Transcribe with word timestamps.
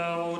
لو 0.00 0.39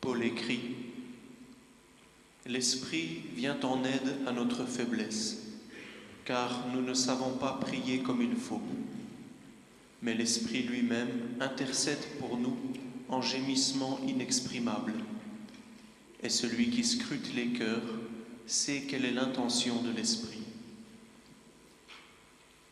Paul 0.00 0.22
écrit 0.24 0.60
L'Esprit 2.46 3.22
vient 3.34 3.56
en 3.62 3.82
aide 3.84 4.16
à 4.26 4.32
notre 4.32 4.66
faiblesse, 4.66 5.38
car 6.24 6.66
nous 6.74 6.82
ne 6.82 6.92
savons 6.92 7.32
pas 7.32 7.58
prier 7.60 8.00
comme 8.00 8.20
il 8.20 8.36
faut. 8.36 8.60
Mais 10.04 10.12
l'Esprit 10.12 10.62
lui-même 10.62 11.30
intercède 11.40 12.04
pour 12.20 12.36
nous 12.36 12.58
en 13.08 13.22
gémissement 13.22 13.98
inexprimable. 14.06 14.92
Et 16.22 16.28
celui 16.28 16.68
qui 16.68 16.84
scrute 16.84 17.34
les 17.34 17.54
cœurs 17.54 17.82
sait 18.46 18.82
quelle 18.82 19.06
est 19.06 19.12
l'intention 19.12 19.80
de 19.80 19.90
l'Esprit. 19.90 20.42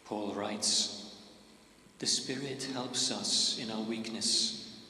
Paul 0.05 0.35
writes, 0.35 1.17
The 2.01 2.07
Spirit 2.07 2.69
helps 2.75 3.11
us 3.11 3.59
in 3.59 3.71
our 3.71 3.83
weakness, 3.89 4.83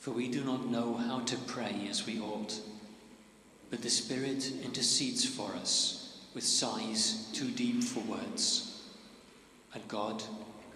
for 0.00 0.10
we 0.10 0.26
do 0.26 0.42
not 0.42 0.68
know 0.68 0.94
how 0.94 1.20
to 1.20 1.36
pray 1.46 1.86
as 1.88 2.06
we 2.06 2.18
ought. 2.18 2.58
But 3.70 3.82
the 3.82 3.90
Spirit 3.90 4.50
intercedes 4.64 5.24
for 5.24 5.52
us 5.54 6.18
with 6.34 6.42
sighs 6.42 7.30
too 7.32 7.50
deep 7.52 7.84
for 7.84 8.00
words. 8.00 8.82
And 9.74 9.86
God, 9.86 10.24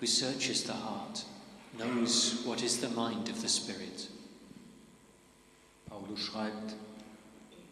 who 0.00 0.06
searches 0.06 0.64
the 0.64 0.72
heart, 0.72 1.24
knows 1.76 2.42
what 2.44 2.62
is 2.62 2.80
the 2.80 2.88
mind 2.90 3.28
of 3.28 3.40
the 3.40 3.48
Spirit. 3.48 4.08
Paulus 5.86 6.20
schreibt, 6.20 6.74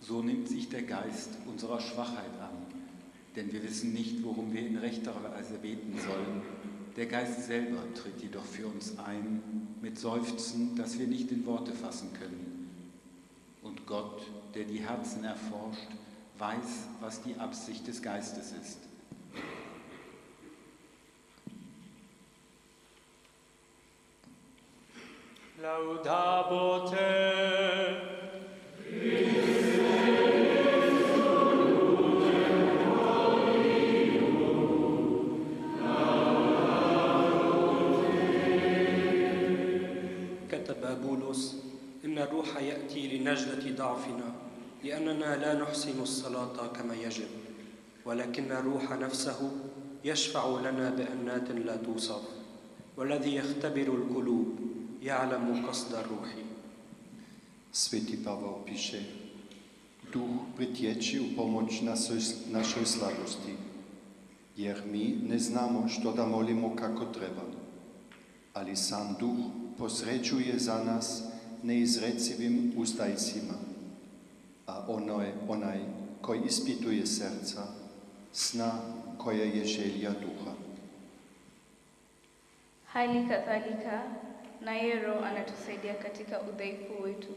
so 0.01 0.23
nimmt 0.23 0.49
sich 0.49 0.69
der 0.69 0.83
Geist 0.83 1.31
unserer 1.47 1.81
Schwachheit 1.81 2.41
an, 2.41 2.57
denn 3.37 3.53
wir 3.53 3.63
wissen 3.63 3.93
nicht, 3.93 4.25
worum 4.25 4.53
wir 4.53 4.67
in 4.67 4.79
rechter 4.79 5.15
Weise 5.23 5.59
beten 5.59 5.99
sollen. 5.99 6.43
Der 6.97 7.07
Geist 7.07 7.45
selber 7.45 7.83
tritt 7.95 8.23
jedoch 8.23 8.45
für 8.45 8.67
uns 8.67 8.99
ein 8.99 9.43
mit 9.83 9.99
Seufzen, 9.99 10.75
das 10.77 10.99
wir 10.99 11.07
nicht 11.07 11.31
in 11.31 11.45
Worte 11.45 11.73
fassen 11.73 12.13
können. 12.19 12.71
Und 13.63 13.87
Gott, 13.87 14.23
der 14.55 14.65
die 14.65 14.79
Herzen 14.79 15.25
erforscht, 15.25 15.89
weiß, 16.39 16.87
was 17.01 17.23
die 17.23 17.37
Absicht 17.37 17.87
des 17.87 18.03
Geistes 18.03 18.53
ist. 18.53 18.79
ضعفنا 43.77 44.33
لأننا 44.85 45.37
لا 45.37 45.55
نحسن 45.55 46.03
الصلاة 46.03 46.67
كما 46.67 46.95
يجب 46.95 47.29
ولكن 48.05 48.53
الروح 48.53 48.93
نفسه 48.93 49.51
يشفع 50.05 50.61
لنا 50.61 50.91
بأنات 50.91 51.51
لا 51.51 51.77
توصف 51.77 52.23
والذي 52.97 53.35
يختبر 53.37 53.89
القلوب. 53.95 54.46
ja'lamu 55.03 55.67
qasda 55.67 56.03
ruhi. 56.09 56.45
Sveti 57.73 58.25
Pavao 58.25 58.65
piše, 58.67 59.03
duh 60.13 60.41
pritječi 60.57 61.21
u 61.21 61.37
pomoć 61.37 61.81
našoj 62.51 62.85
slabosti, 62.85 63.55
jer 64.57 64.83
mi 64.93 65.19
ne 65.29 65.39
znamo 65.39 65.89
što 65.89 66.13
da 66.13 66.27
molimo 66.27 66.77
kako 66.77 67.05
treba, 67.05 67.43
ali 68.55 68.77
sam 68.77 69.17
duh 69.21 69.37
posređuje 69.79 70.59
za 70.59 70.85
nas 70.85 71.23
neizrecivim 71.63 72.73
ustajcima, 72.77 73.55
a 74.67 74.85
ono 74.89 75.23
je 75.23 75.35
onaj 75.49 75.79
koji 76.21 76.41
ispituje 76.47 77.07
srca, 77.07 77.67
sna 78.33 78.73
koja 79.19 79.45
je 79.45 79.65
želja 79.65 80.11
duha. 80.11 80.53
Hajli 82.87 83.29
katolika, 83.29 84.03
naye 84.67 84.99
Roho 84.99 85.25
anatusaidia 85.25 85.95
katika 85.95 86.41
udhaifu 86.41 87.03
wetu, 87.03 87.29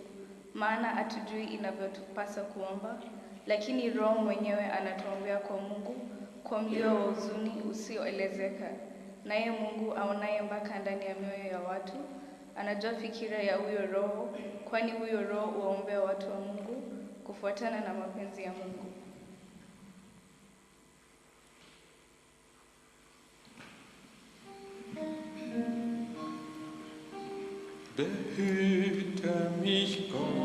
maana 0.54 0.88
hatujui 0.88 1.44
inavyotupasa 1.44 2.42
kuomba, 2.42 3.02
lakini 3.48 3.90
Roho 3.90 4.16
mwenyewe 4.22 4.66
anatuombea 4.66 5.38
kwa 5.38 5.58
Mungu 5.58 5.96
kwa 6.44 6.62
mlio 6.62 6.96
wa 6.96 7.02
huzuni 7.02 7.52
usioelezeka. 7.72 8.70
Naye 9.26 9.52
Mungu 9.52 9.94
aonaye 9.94 10.42
mpaka 10.42 10.80
ndani 10.80 11.06
ya 11.06 11.16
mioyo 11.16 11.52
ya 11.52 11.60
watu 11.60 11.94
anajua 12.56 12.94
fikira 12.94 13.38
ya 13.38 13.56
huyo 13.56 13.86
Roho, 13.94 14.30
kwani 14.70 14.92
huyo 14.92 15.22
Roho 15.24 15.46
huwaombea 15.48 16.02
watu 16.02 16.30
wa 16.32 16.36
Mungu 16.40 16.82
kufuatana 17.24 17.80
na 17.80 17.94
mapenzi 17.94 18.44
ya 18.44 18.52
Mungu. 18.54 18.86
Behüte 28.00 29.52
mich 29.62 30.10
Gott, 30.10 30.39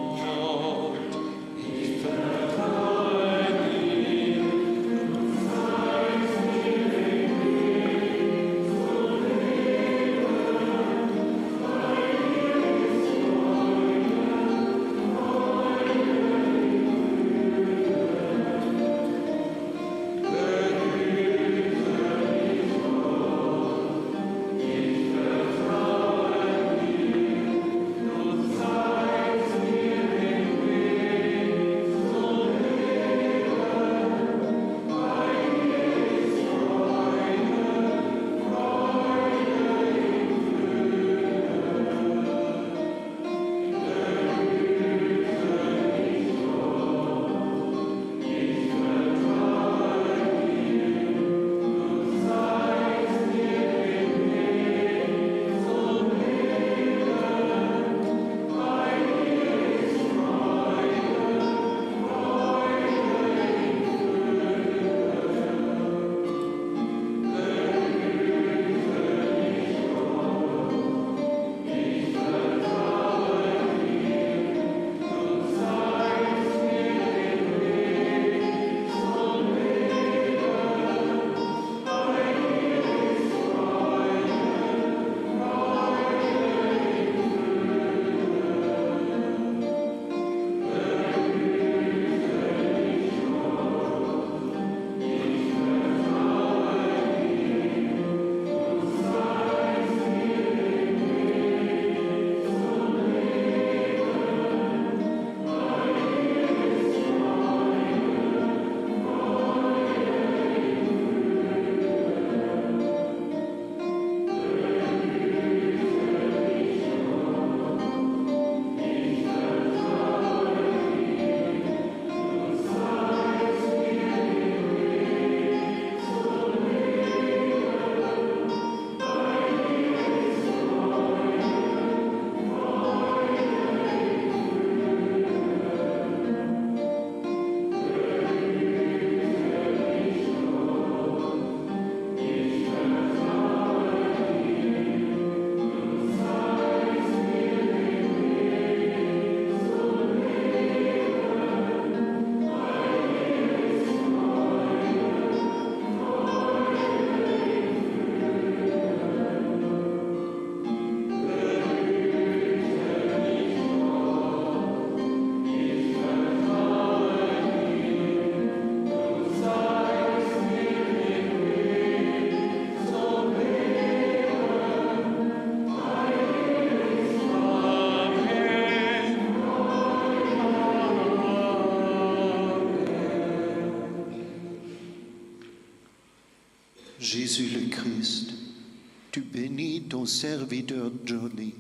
serviteur 190.07 190.91
Johnny. 191.05 191.55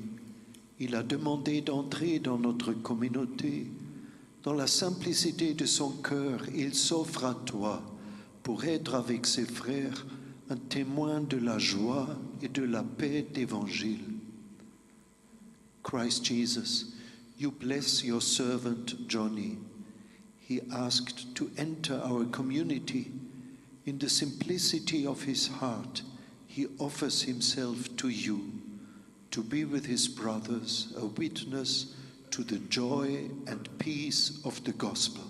Il 0.81 0.95
a 0.95 1.03
demandé 1.03 1.61
d'entrer 1.61 2.19
dans 2.19 2.39
notre 2.39 2.73
communauté. 2.73 3.67
Dans 4.43 4.53
la 4.53 4.67
simplicité 4.67 5.55
de 5.55 5.67
son 5.67 5.91
cœur, 5.91 6.41
il 6.55 6.75
s'offre 6.75 7.25
à 7.25 7.35
toi 7.35 7.83
pour 8.43 8.65
être 8.65 8.95
avec 8.95 9.27
ses 9.27 9.47
frères 9.47 10.05
un 10.51 10.57
témoin 10.57 11.21
de 11.21 11.39
la 11.39 11.59
joie 11.59 12.09
et 12.43 12.49
de 12.49 12.63
la 12.63 12.83
paix 12.83 13.27
d'évangile. 13.33 14.05
Christ 15.83 16.25
Jesus, 16.25 16.95
you 17.39 17.51
bless 17.51 18.05
your 18.05 18.21
servant 18.21 18.95
Johnny. 19.09 19.59
He 20.41 20.61
asked 20.71 21.35
to 21.37 21.51
enter 21.57 22.01
our 22.05 22.25
community. 22.27 23.11
In 23.87 23.99
the 23.99 24.09
simplicity 24.09 25.07
of 25.07 25.23
his 25.23 25.49
heart, 25.61 26.03
he 26.55 26.69
offers 26.79 27.23
himself 27.23 27.97
to 27.97 28.09
you 28.09 28.53
to 29.33 29.43
be 29.43 29.65
with 29.65 29.87
his 29.87 30.07
brothers, 30.07 30.95
a 30.97 31.05
witness 31.05 31.97
to 32.31 32.45
the 32.45 32.59
joy 32.69 33.29
and 33.49 33.69
peace 33.81 34.41
of 34.45 34.63
the 34.63 34.71
gospel. 34.71 35.25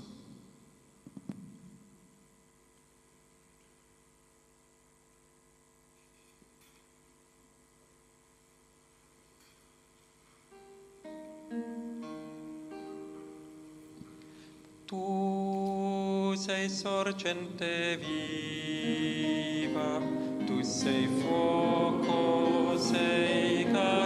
Tu 14.87 16.37
sei 16.37 16.69
sorgente 16.69 17.97
viva, 17.97 20.24
forsake 22.85 23.75
us. 23.75 24.04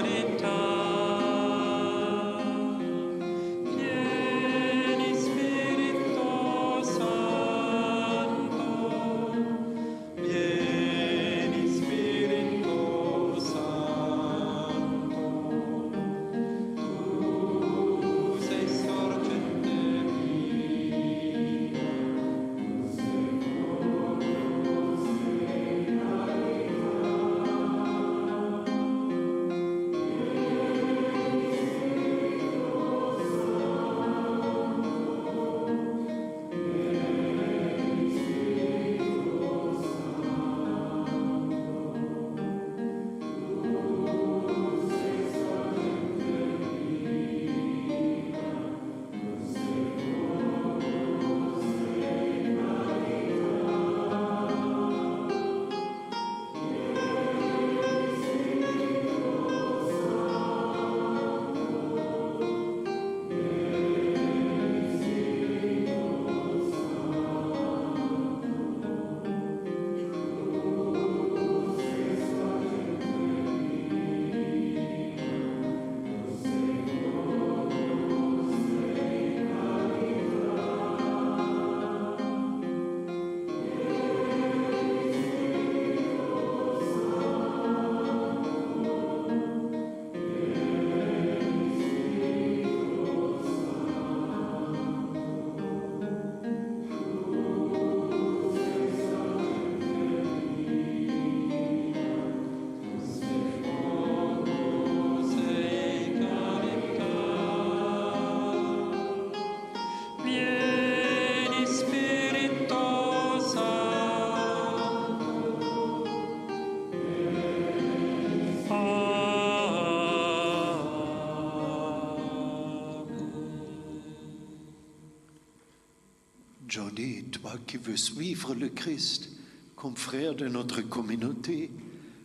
Toi 127.31 127.53
qui 127.65 127.77
veux 127.77 127.97
suivre 127.97 128.55
le 128.55 128.69
Christ 128.69 129.29
comme 129.77 129.97
frère 129.97 130.35
de 130.35 130.49
notre 130.49 130.81
communauté, 130.81 131.71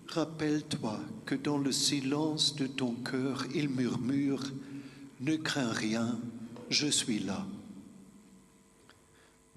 rappelle-toi 0.08 1.00
que 1.27 1.36
dans 1.36 1.60
le 1.60 1.72
silence 1.72 2.56
de 2.56 2.65
ton 2.65 2.94
cœur, 2.96 3.46
il 3.53 3.70
murmure, 3.70 4.44
Ne 5.22 5.36
crains 5.36 5.72
rien, 5.72 6.20
je 6.72 6.88
suis 6.88 7.20
là. 7.20 7.46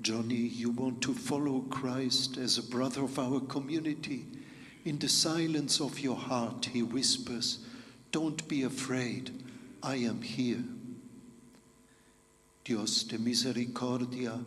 Johnny, 0.02 0.52
you 0.54 0.70
want 0.76 1.00
to 1.00 1.14
follow 1.14 1.62
Christ 1.70 2.36
as 2.36 2.58
a 2.58 2.62
brother 2.62 3.04
of 3.04 3.18
our 3.18 3.40
community? 3.40 4.26
In 4.84 4.98
the 4.98 5.08
silence 5.08 5.80
of 5.80 5.98
your 5.98 6.16
heart, 6.16 6.66
he 6.74 6.82
whispers, 6.82 7.60
Don't 8.12 8.46
be 8.48 8.64
afraid, 8.64 9.30
I 9.82 9.96
am 10.04 10.20
here. 10.20 10.62
Dios 12.66 13.04
de 13.04 13.16
misericordia, 13.16 14.38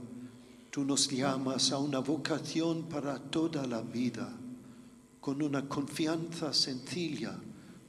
tú 0.70 0.84
nos 0.84 1.10
llamas 1.10 1.72
a 1.72 1.80
una 1.80 2.00
vocación 2.00 2.84
para 2.84 3.20
toda 3.20 3.66
la 3.66 3.82
vida. 3.82 4.30
Con 5.20 5.42
una 5.42 5.68
confianza 5.68 6.54
sencilla 6.54 7.36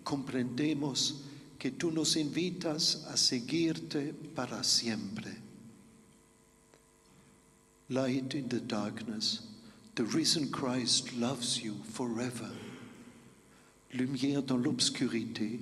comprendemos 0.02 1.22
que 1.58 1.70
tú 1.72 1.90
nos 1.90 2.16
invitas 2.16 3.06
a 3.08 3.16
seguirte 3.16 4.14
para 4.34 4.64
siempre. 4.64 5.30
Light 7.90 8.34
in 8.34 8.49
the 8.49 8.60
darkness, 8.60 9.42
the 9.94 10.04
risen 10.04 10.50
Christ 10.50 11.12
loves 11.14 11.62
you 11.62 11.75
forever. 11.92 12.50
Lumière 13.92 14.42
dans 14.42 14.56
l'obscurité, 14.56 15.60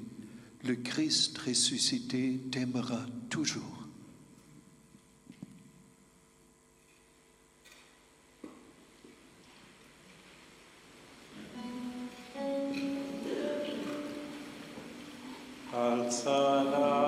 le 0.63 0.77
Christ 0.77 1.39
ressuscité 1.39 2.39
t'aimera 2.51 3.07
toujours. 3.31 3.78
Al 15.79 16.11
salam, 16.11 17.08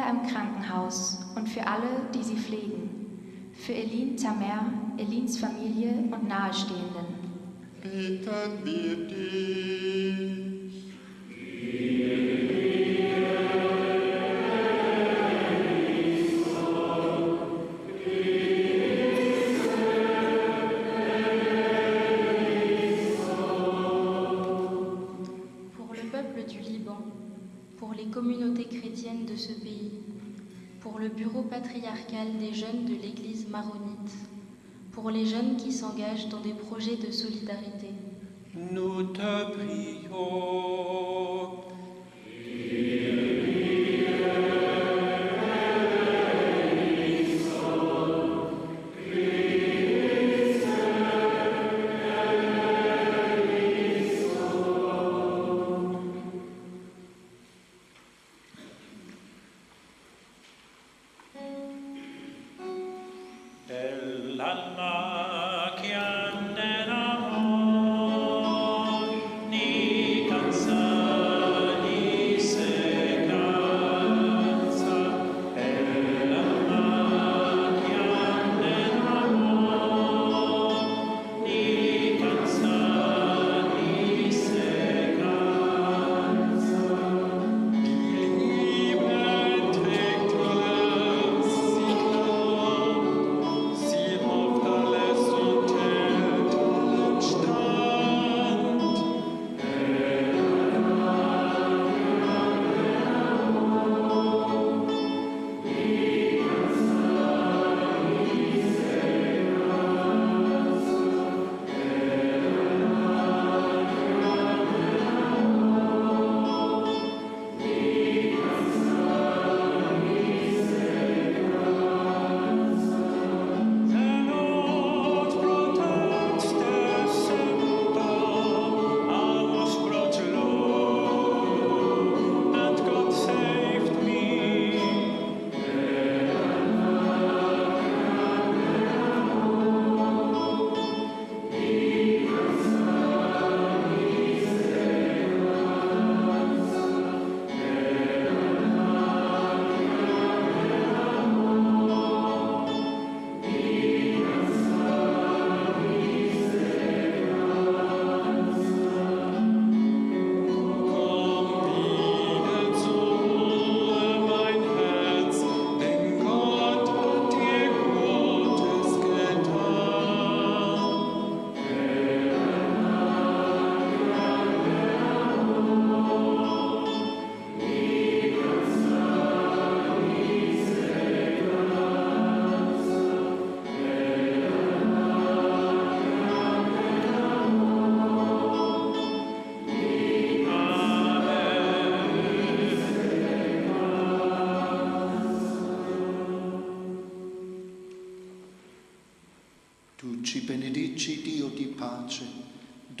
Kinder 0.00 0.10
im 0.10 0.30
Krankenhaus 0.30 1.18
und 1.34 1.48
für 1.48 1.66
alle, 1.66 1.88
die 2.14 2.22
sie 2.22 2.36
pflegen. 2.36 3.50
Für 3.52 3.74
Elin 3.74 4.16
Tamer, 4.16 4.72
Elins 4.96 5.38
Familie 5.38 5.92
und 6.10 6.28
Nahestehenden. 6.28 7.20
S'engagent 35.90 36.28
dans 36.28 36.40
des 36.40 36.52
projets 36.52 36.96
de 36.96 37.10
solidarité. 37.10 37.88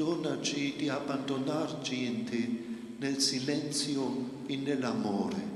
Donaci 0.00 0.76
di 0.78 0.88
abbandonarci 0.88 2.04
in 2.04 2.24
te 2.24 2.48
nel 2.96 3.20
silenzio 3.20 4.44
e 4.46 4.56
nell'amore. 4.56 5.48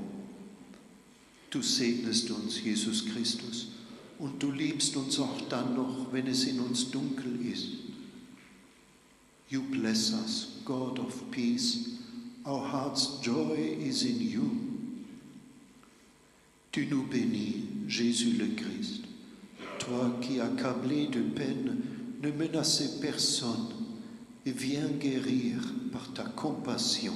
Du 1.49 1.63
segnest 1.63 2.29
uns, 2.29 2.61
Jesus 2.61 3.05
Christus, 3.05 3.69
und 4.19 4.39
du 4.39 4.51
liebst 4.51 4.95
uns 4.97 5.17
auch 5.17 5.41
dann 5.49 5.73
noch, 5.73 6.11
wenn 6.11 6.27
es 6.27 6.45
in 6.45 6.59
uns 6.59 6.91
dunkel 6.91 7.43
ist. 7.43 7.69
You 9.49 9.63
bless 9.63 10.13
us, 10.13 10.59
God 10.63 10.99
of 10.99 11.31
peace. 11.31 11.97
Our 12.45 12.71
heart's 12.71 13.19
joy 13.23 13.57
is 13.57 14.03
in 14.03 14.21
you. 14.21 14.51
Tu 16.71 16.85
nous 16.85 17.07
bénis, 17.07 17.63
Jésus 17.87 18.37
le 18.37 18.53
Christ. 18.55 19.05
Toi 19.79 20.19
qui, 20.21 20.39
accablé 20.39 21.07
de 21.07 21.21
peine, 21.21 21.81
ne 22.21 22.31
menaçais 22.31 22.99
personne 23.01 23.84
et 24.45 24.51
viens 24.51 24.89
guérir 24.99 25.57
par 25.91 26.13
ta 26.13 26.23
compassion. 26.23 27.13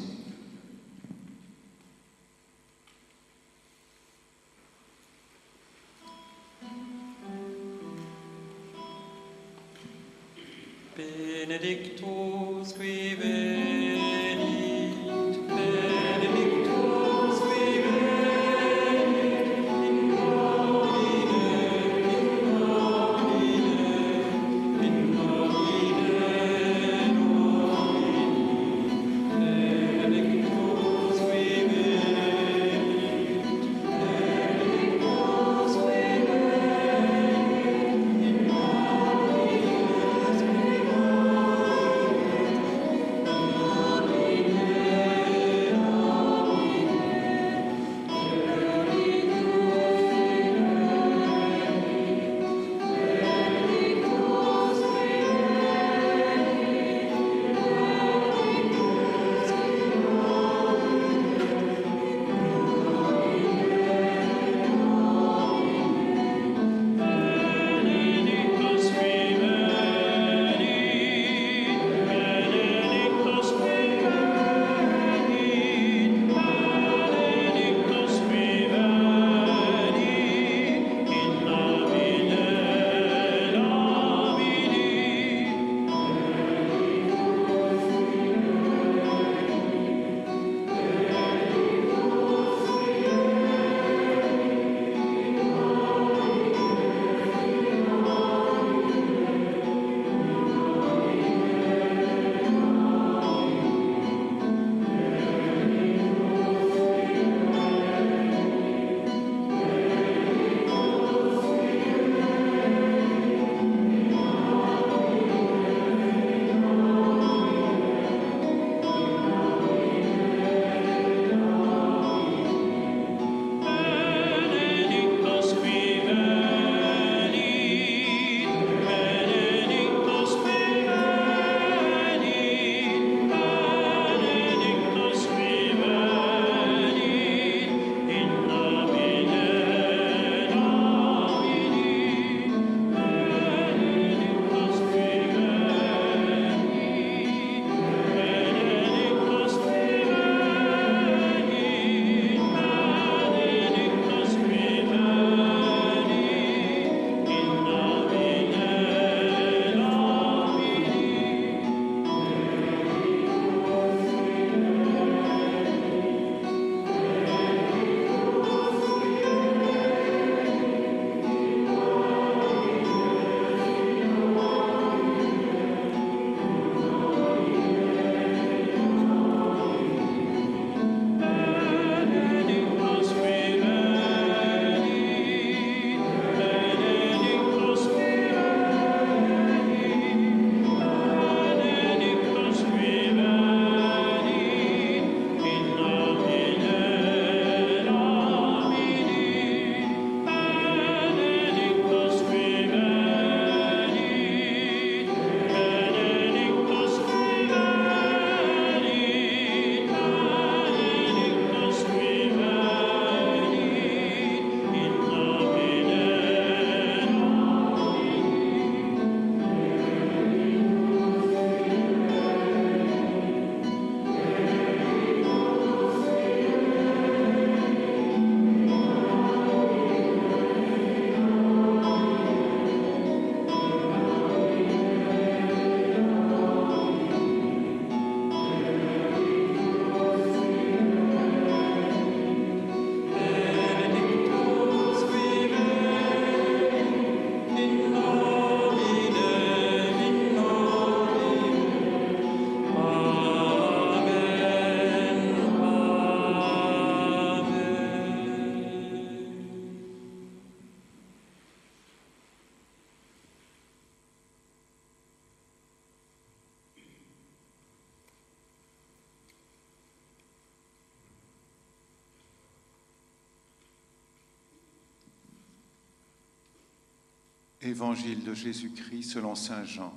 Évangile 277.62 278.24
de 278.24 278.34
Jésus-Christ 278.34 279.04
selon 279.04 279.36
Saint 279.36 279.65
Jean. 279.65 279.93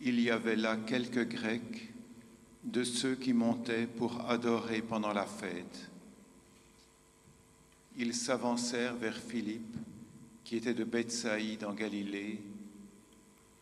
Il 0.00 0.20
y 0.20 0.30
avait 0.30 0.56
là 0.56 0.76
quelques 0.76 1.28
Grecs 1.28 1.92
de 2.64 2.82
ceux 2.82 3.14
qui 3.14 3.34
montaient 3.34 3.86
pour 3.86 4.28
adorer 4.28 4.80
pendant 4.80 5.12
la 5.12 5.26
fête. 5.26 5.90
Ils 7.98 8.14
s'avancèrent 8.14 8.96
vers 8.96 9.16
Philippe, 9.16 9.76
qui 10.44 10.56
était 10.56 10.74
de 10.74 10.84
Bethsaïde 10.84 11.64
en 11.64 11.74
Galilée, 11.74 12.40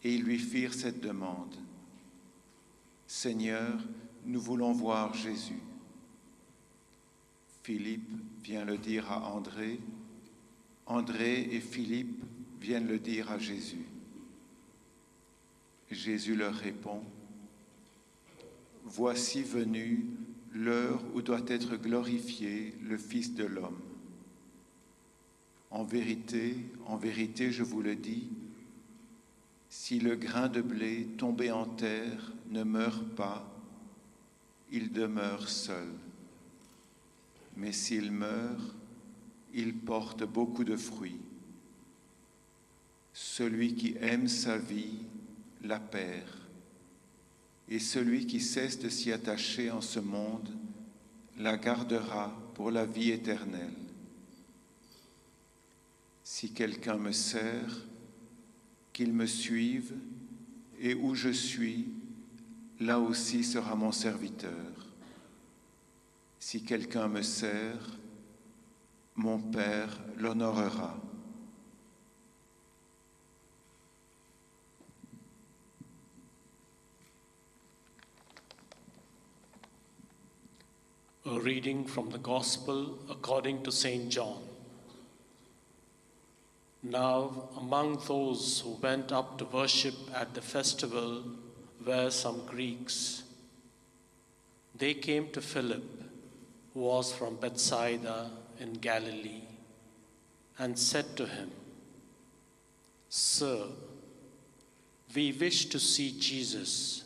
et 0.02 0.14
ils 0.14 0.22
lui 0.22 0.38
firent 0.38 0.74
cette 0.74 1.00
demande. 1.00 1.54
Seigneur, 3.06 3.78
nous 4.24 4.40
voulons 4.40 4.72
voir 4.72 5.14
Jésus. 5.14 5.62
Philippe 7.62 8.10
vient 8.42 8.64
le 8.64 8.78
dire 8.78 9.10
à 9.10 9.32
André, 9.32 9.80
André 10.86 11.48
et 11.52 11.60
Philippe 11.60 12.22
viennent 12.60 12.88
le 12.88 12.98
dire 12.98 13.30
à 13.30 13.38
Jésus. 13.38 13.86
Jésus 15.90 16.34
leur 16.34 16.54
répond, 16.54 17.02
Voici 18.84 19.42
venu 19.42 20.06
l'heure 20.52 21.02
où 21.14 21.22
doit 21.22 21.44
être 21.48 21.76
glorifié 21.76 22.74
le 22.82 22.98
Fils 22.98 23.34
de 23.34 23.44
l'homme. 23.44 23.80
En 25.70 25.84
vérité, 25.84 26.54
en 26.86 26.96
vérité, 26.96 27.50
je 27.50 27.62
vous 27.62 27.82
le 27.82 27.96
dis, 27.96 28.28
si 29.70 29.98
le 29.98 30.14
grain 30.14 30.48
de 30.48 30.60
blé 30.60 31.08
tombé 31.18 31.50
en 31.50 31.64
terre 31.64 32.32
ne 32.50 32.62
meurt 32.62 33.04
pas, 33.16 33.50
il 34.70 34.92
demeure 34.92 35.48
seul. 35.48 35.88
Mais 37.56 37.72
s'il 37.72 38.12
meurt, 38.12 38.76
il 39.54 39.74
porte 39.74 40.24
beaucoup 40.24 40.64
de 40.64 40.76
fruits. 40.76 41.20
Celui 43.12 43.74
qui 43.74 43.96
aime 44.00 44.28
sa 44.28 44.58
vie 44.58 44.98
la 45.62 45.78
perd, 45.78 46.28
et 47.68 47.78
celui 47.78 48.26
qui 48.26 48.40
cesse 48.40 48.78
de 48.78 48.88
s'y 48.88 49.12
attacher 49.12 49.70
en 49.70 49.80
ce 49.80 50.00
monde 50.00 50.50
la 51.38 51.56
gardera 51.56 52.36
pour 52.54 52.70
la 52.70 52.84
vie 52.84 53.10
éternelle. 53.10 53.72
Si 56.22 56.52
quelqu'un 56.52 56.96
me 56.96 57.12
sert, 57.12 57.86
qu'il 58.92 59.12
me 59.12 59.26
suive, 59.26 59.94
et 60.80 60.94
où 60.94 61.14
je 61.14 61.30
suis, 61.30 61.88
là 62.80 63.00
aussi 63.00 63.44
sera 63.44 63.74
mon 63.76 63.92
serviteur. 63.92 64.52
Si 66.38 66.62
quelqu'un 66.62 67.08
me 67.08 67.22
sert, 67.22 67.98
mon 69.16 69.38
Père 69.38 69.88
l'honorera. 70.18 70.92
A 81.26 81.40
reading 81.40 81.84
from 81.84 82.10
the 82.10 82.18
Gospel 82.18 82.98
according 83.08 83.62
to 83.62 83.72
St. 83.72 84.10
John. 84.10 84.42
Now, 86.82 87.48
among 87.56 88.02
those 88.06 88.60
who 88.60 88.72
went 88.82 89.10
up 89.10 89.38
to 89.38 89.46
worship 89.46 89.94
at 90.14 90.34
the 90.34 90.42
festival 90.42 91.22
were 91.86 92.10
some 92.10 92.44
Greeks. 92.46 93.22
They 94.76 94.92
came 94.94 95.30
to 95.30 95.40
Philip, 95.40 95.84
who 96.74 96.80
was 96.80 97.12
from 97.12 97.36
Bethsaida 97.36 98.30
in 98.60 98.74
Galilee, 98.74 99.42
and 100.58 100.78
said 100.78 101.16
to 101.16 101.26
him, 101.26 101.50
Sir, 103.08 103.66
we 105.14 105.32
wish 105.32 105.66
to 105.66 105.78
see 105.78 106.14
Jesus. 106.18 107.04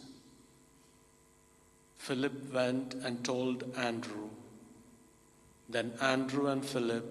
Philip 1.99 2.55
went 2.55 2.95
and 2.95 3.23
told 3.23 3.65
Andrew. 3.77 4.31
Then 5.69 5.93
Andrew 6.01 6.47
and 6.47 6.65
Philip 6.65 7.05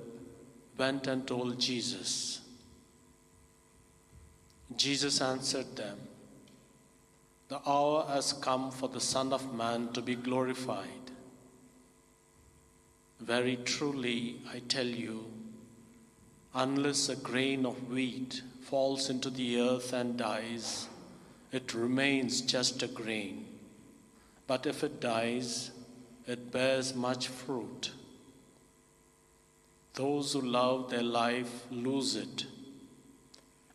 went 0.77 1.05
and 1.05 1.27
told 1.27 1.59
Jesus. 1.59 2.41
Jesus 4.75 5.21
answered 5.21 5.75
them, 5.75 5.99
The 7.49 7.61
hour 7.67 8.05
has 8.07 8.33
come 8.33 8.71
for 8.71 8.89
the 8.89 8.99
Son 8.99 9.31
of 9.31 9.53
Man 9.53 9.89
to 9.93 10.01
be 10.01 10.15
glorified. 10.15 11.06
Very 13.19 13.57
truly, 13.57 14.41
I 14.53 14.59
tell 14.59 14.85
you, 14.85 15.25
unless 16.53 17.09
a 17.09 17.15
grain 17.15 17.65
of 17.65 17.89
wheat 17.89 18.41
falls 18.61 19.09
into 19.09 19.29
the 19.29 19.59
earth 19.59 19.91
and 19.91 20.17
dies, 20.17 20.87
it 21.51 21.73
remains 21.73 22.41
just 22.41 22.83
a 22.83 22.87
grain. 22.87 23.45
But 24.45 24.65
if 24.65 24.83
it 24.83 25.01
dies, 25.01 25.71
it 26.27 26.51
bears 26.51 26.93
much 26.93 27.27
fruit. 27.27 27.91
Those 29.93 30.33
who 30.33 30.41
love 30.41 30.89
their 30.89 31.03
life 31.03 31.65
lose 31.71 32.15
it, 32.15 32.45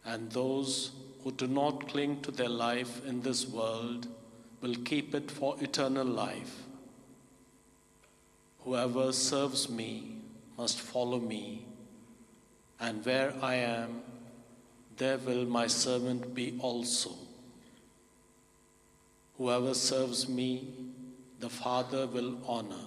and 0.05 0.31
those 0.31 0.93
who 1.25 1.33
do 1.33 1.47
not 1.47 1.89
cling 1.89 2.21
to 2.23 2.31
their 2.31 2.49
life 2.49 3.05
in 3.07 3.23
this 3.23 3.47
world 3.47 4.07
will 4.61 4.77
keep 4.85 5.15
it 5.15 5.31
for 5.31 5.57
eternal 5.61 6.07
life. 6.07 6.63
Whoever 8.65 9.13
serves 9.13 9.69
me 9.69 10.19
must 10.57 10.81
follow 10.81 11.19
me, 11.19 11.67
and 12.79 13.05
where 13.05 13.35
I 13.43 13.57
am, 13.57 14.03
there 14.97 15.19
will 15.19 15.45
my 15.47 15.67
servant 15.67 16.33
be 16.33 16.57
also. 16.61 17.11
Whoever 19.37 19.75
serves 19.75 20.29
me, 20.29 20.69
the 21.41 21.51
Father 21.51 22.07
will 22.07 22.39
honor. 22.47 22.87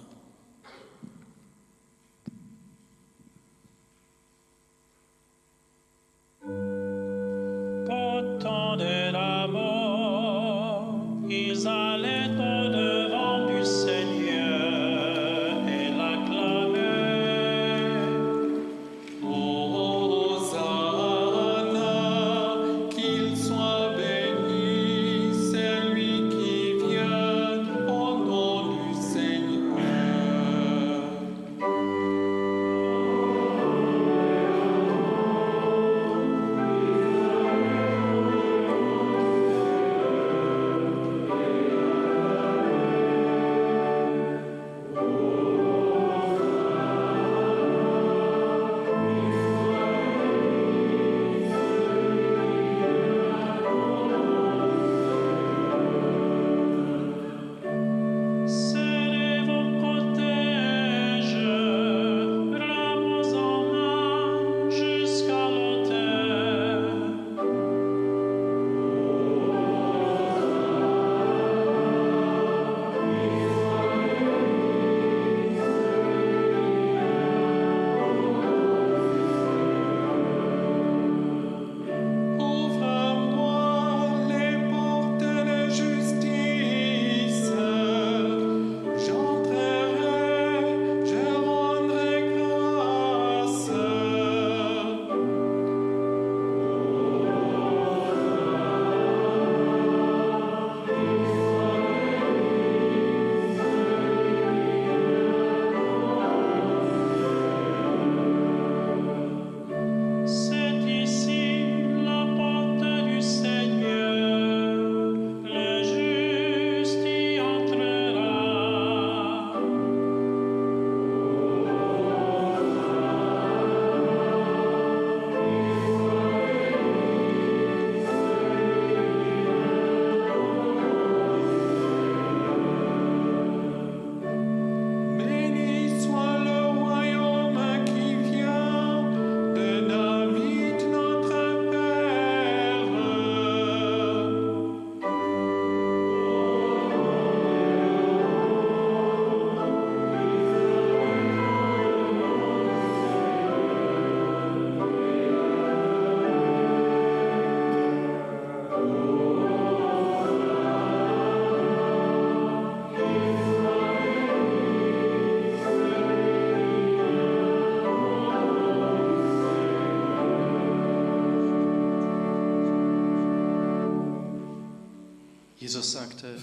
Jesus 175.76 175.92
sagte, 175.92 176.42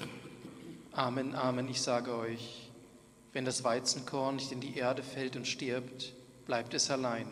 Amen, 0.92 1.34
Amen, 1.34 1.68
ich 1.68 1.82
sage 1.82 2.16
euch, 2.16 2.70
wenn 3.32 3.46
das 3.46 3.64
Weizenkorn 3.64 4.36
nicht 4.36 4.52
in 4.52 4.60
die 4.60 4.78
Erde 4.78 5.02
fällt 5.02 5.36
und 5.36 5.48
stirbt, 5.48 6.14
bleibt 6.46 6.76
es 6.76 6.92
allein. 6.92 7.26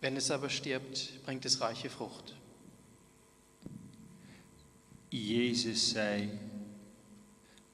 Wenn 0.00 0.16
es 0.16 0.30
aber 0.30 0.48
stirbt, 0.48 1.22
bringt 1.26 1.44
es 1.44 1.60
reiche 1.60 1.90
Frucht. 1.90 2.34
Jezus 5.10 5.90
zei, 5.90 6.30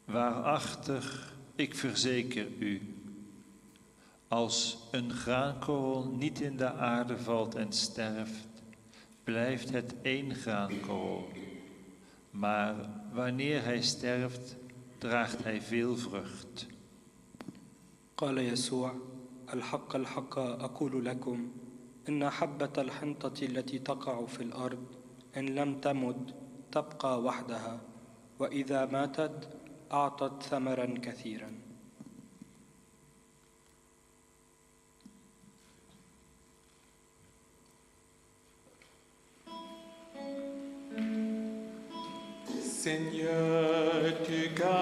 Waarachtig, 0.06 1.32
ik 1.54 1.76
verzeker 1.76 2.46
u, 2.58 2.80
als 4.28 4.78
een 4.90 5.12
graankorrel 5.12 6.04
niet 6.04 6.40
in 6.40 6.56
de 6.56 6.72
aarde 6.72 7.18
valt 7.18 7.54
en 7.54 7.72
sterft, 7.72 8.48
blijft 9.24 9.70
het 9.70 9.94
één 10.02 10.34
graankorrel. 10.34 11.28
Maar 12.30 13.01
wanneer 13.12 13.64
hij 13.64 13.82
sterft, 13.82 14.56
draagt 14.98 15.44
hij 15.44 15.60
veel 15.60 15.96
vrucht. 15.96 16.66
قال 18.16 18.38
يسوع 18.38 18.94
الحق 19.52 19.96
الحق 19.96 20.38
أقول 20.38 21.04
لكم 21.04 21.50
إن 22.08 22.30
حبة 22.30 22.72
الحنطة 22.78 23.46
التي 23.46 23.78
تقع 23.78 24.26
في 24.26 24.42
الأرض 24.42 24.84
إن 25.36 25.46
لم 25.46 25.80
تمت 25.80 26.34
تبقى 26.72 27.22
وحدها 27.22 27.80
وإذا 28.38 28.86
ماتت 28.86 29.48
أعطت 29.92 30.42
ثمرا 30.42 30.94
كثيرا 31.02 31.61
Seigneur, 42.82 44.02
tu 44.24 44.48
gardes 44.60 44.81